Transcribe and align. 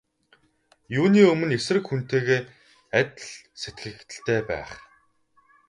Юуны 0.99 1.21
өмнө 1.31 1.53
эсрэг 1.59 1.83
хүнтэйгээ 1.87 2.41
адил 2.99 3.29
сэтгэгдэлтэй 3.61 4.39
байх. 4.49 4.71